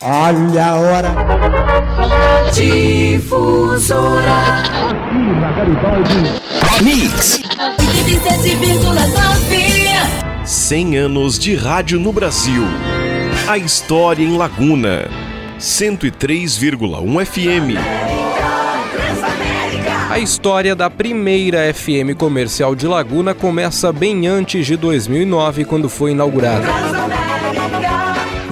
[0.00, 1.14] Olha a hora.
[2.52, 4.36] Difusora.
[4.90, 6.14] Aqui na Garibaldi.
[6.82, 7.40] Mix.
[7.78, 10.44] 87,9.
[10.44, 12.64] 100 anos de rádio no Brasil.
[13.48, 15.08] A história em Laguna.
[15.58, 17.78] 103,1 FM.
[20.10, 26.10] A história da primeira FM comercial de Laguna começa bem antes de 2009, quando foi
[26.10, 26.66] inaugurada.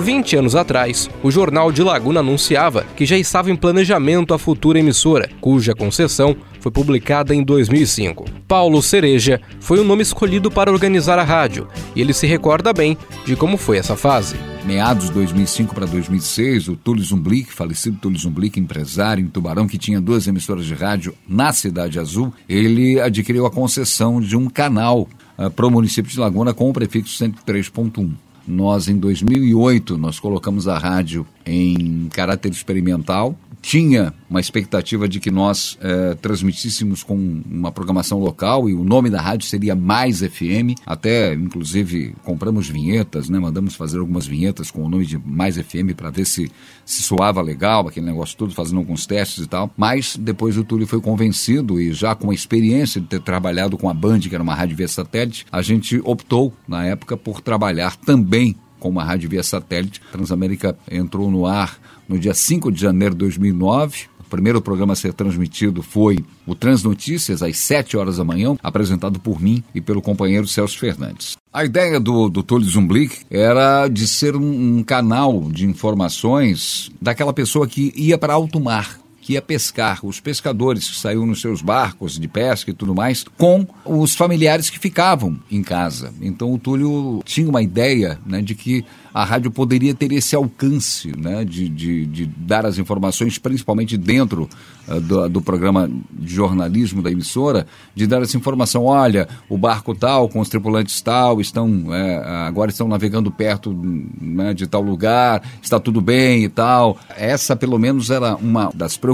[0.02, 4.80] 20 anos atrás, o Jornal de Laguna anunciava que já estava em planejamento a futura
[4.80, 8.24] emissora, cuja concessão foi publicada em 2005.
[8.48, 12.98] Paulo Cereja foi o nome escolhido para organizar a rádio, e ele se recorda bem
[13.24, 14.36] de como foi essa fase.
[14.64, 19.78] Meados de 2005 para 2006, o Túlio Zumblick, falecido Túlio Zumblick, empresário em Tubarão, que
[19.78, 25.08] tinha duas emissoras de rádio na Cidade Azul, ele adquiriu a concessão de um canal
[25.38, 28.31] uh, para o município de Laguna com o prefixo 103.1.
[28.46, 33.36] Nós, em 2008, nós colocamos a rádio em caráter experimental.
[33.62, 37.14] Tinha uma expectativa de que nós eh, transmitíssemos com
[37.48, 40.74] uma programação local e o nome da rádio seria Mais FM.
[40.84, 43.38] Até, inclusive, compramos vinhetas, né?
[43.38, 46.50] Mandamos fazer algumas vinhetas com o nome de Mais FM para ver se,
[46.84, 49.72] se soava legal, aquele negócio todo, fazendo alguns testes e tal.
[49.76, 53.88] Mas depois o Túlio foi convencido e já com a experiência de ter trabalhado com
[53.88, 57.94] a Band, que era uma rádio via satélite, a gente optou, na época, por trabalhar
[57.94, 60.02] também com uma rádio via satélite.
[60.10, 64.06] Transamérica entrou no ar no dia 5 de janeiro de 2009.
[64.18, 69.20] O primeiro programa a ser transmitido foi o Transnotícias, às 7 horas da manhã, apresentado
[69.20, 71.36] por mim e pelo companheiro Celso Fernandes.
[71.52, 77.32] A ideia do, do Túlio Zumblick era de ser um, um canal de informações daquela
[77.32, 81.62] pessoa que ia para alto mar, que ia pescar, os pescadores que saíam nos seus
[81.62, 86.12] barcos de pesca e tudo mais, com os familiares que ficavam em casa.
[86.20, 91.12] Então o Túlio tinha uma ideia né, de que a rádio poderia ter esse alcance
[91.16, 94.48] né, de, de, de dar as informações, principalmente dentro
[94.88, 98.84] uh, do, do, programa de jornalismo da emissora, de dar essa informação.
[98.86, 103.72] Olha, o barco tal, com os tripulantes tal, estão é, agora estão navegando perto
[104.20, 106.96] né, de tal lugar, está tudo bem e tal.
[107.14, 109.11] Essa, pelo menos, era uma das preocupações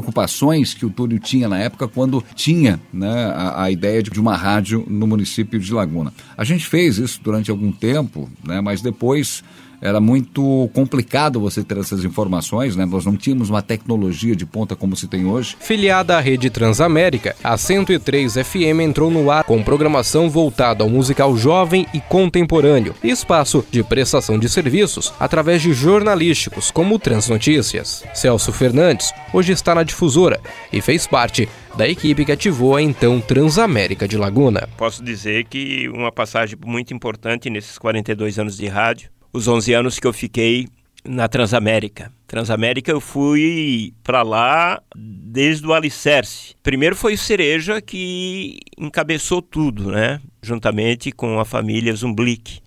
[0.74, 4.84] que o Túlio tinha na época quando tinha né, a, a ideia de uma rádio
[4.88, 6.12] no município de Laguna.
[6.36, 9.42] A gente fez isso durante algum tempo, né, mas depois
[9.80, 12.84] era muito complicado você ter essas informações, né?
[12.84, 15.56] Nós não tínhamos uma tecnologia de ponta como se tem hoje.
[15.60, 21.36] Filiada à rede Transamérica, a 103 FM entrou no ar com programação voltada ao musical
[21.36, 28.04] jovem e contemporâneo, e espaço de prestação de serviços através de jornalísticos como Transnotícias.
[28.14, 30.40] Celso Fernandes hoje está na difusora
[30.72, 34.68] e fez parte da equipe que ativou a então Transamérica de Laguna.
[34.76, 39.98] Posso dizer que uma passagem muito importante nesses 42 anos de rádio os 11 anos
[39.98, 40.68] que eu fiquei
[41.04, 42.12] na Transamérica.
[42.26, 46.54] Transamérica eu fui para lá desde o alicerce.
[46.62, 50.20] Primeiro foi o Cereja que encabeçou tudo, né?
[50.42, 52.60] Juntamente com a família Zumblick.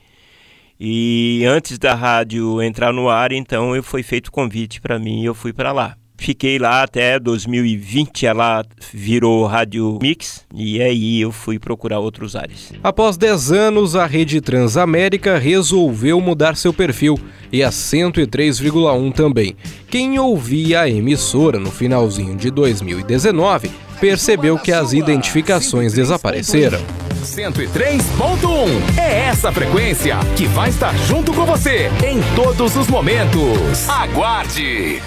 [0.80, 5.26] E antes da rádio entrar no ar, então eu foi feito convite para mim e
[5.26, 5.96] eu fui para lá.
[6.22, 12.72] Fiquei lá até 2020, ela virou Rádio Mix e aí eu fui procurar outros ares.
[12.84, 17.20] Após 10 anos, a Rede Transamérica resolveu mudar seu perfil
[17.52, 19.56] e a 103,1 também.
[19.90, 26.80] Quem ouvia a emissora no finalzinho de 2019 percebeu que as identificações desapareceram.
[27.24, 33.90] 103.1 é essa frequência que vai estar junto com você em todos os momentos.
[33.90, 35.02] Aguarde!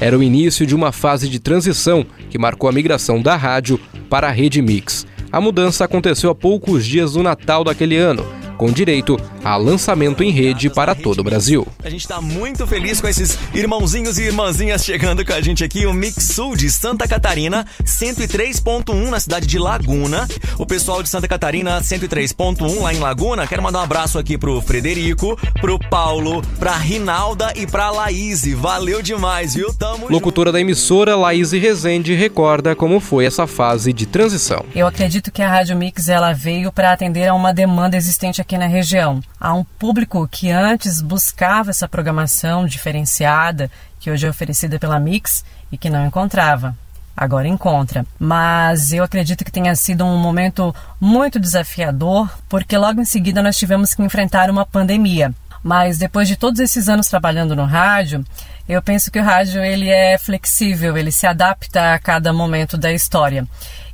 [0.00, 3.78] Era o início de uma fase de transição que marcou a migração da rádio
[4.08, 5.06] para a rede Mix.
[5.30, 10.30] A mudança aconteceu a poucos dias do Natal daquele ano com direito a lançamento em
[10.30, 11.66] rede para todo o Brasil.
[11.82, 15.86] A gente está muito feliz com esses irmãozinhos e irmãzinhas chegando com a gente aqui,
[15.86, 20.28] o Mix Sul de Santa Catarina, 103.1 na cidade de Laguna.
[20.58, 24.60] O pessoal de Santa Catarina, 103.1 lá em Laguna, quero mandar um abraço aqui pro
[24.60, 28.44] Frederico, pro Paulo, pra Rinalda e pra Laís.
[28.54, 29.72] Valeu demais, viu?
[29.72, 30.52] Tamo Locutora junto.
[30.52, 34.66] da emissora, Laís Rezende, recorda como foi essa fase de transição.
[34.74, 38.49] Eu acredito que a Rádio Mix ela veio para atender a uma demanda existente aqui
[38.50, 39.22] aqui na região.
[39.38, 43.70] Há um público que antes buscava essa programação diferenciada,
[44.00, 46.76] que hoje é oferecida pela Mix, e que não encontrava.
[47.16, 48.04] Agora encontra.
[48.18, 53.56] Mas eu acredito que tenha sido um momento muito desafiador, porque logo em seguida nós
[53.56, 55.32] tivemos que enfrentar uma pandemia.
[55.62, 58.24] Mas depois de todos esses anos trabalhando no rádio,
[58.68, 62.92] eu penso que o rádio ele é flexível, ele se adapta a cada momento da
[62.92, 63.46] história.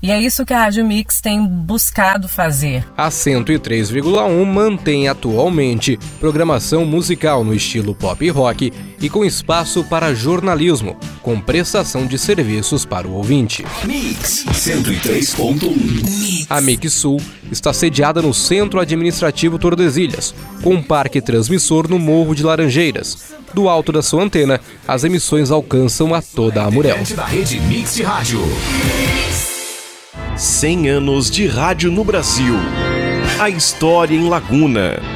[0.02, 2.84] E é isso que a Rádio Mix tem buscado fazer.
[2.96, 10.14] A 103,1 mantém atualmente programação musical no estilo pop e rock e com espaço para
[10.14, 13.64] jornalismo, com prestação de serviços para o ouvinte.
[13.84, 21.88] Mix 103.1 A Mix Sul está sediada no Centro Administrativo Tordesilhas, com um parque transmissor
[21.88, 23.34] no Morro de Laranjeiras.
[23.54, 26.98] Do alto da sua antena, as emissões alcançam a toda a Murel.
[27.14, 28.40] Da rede Mix de Rádio.
[30.36, 32.54] 100 anos de rádio no Brasil.
[33.40, 35.15] A história em Laguna.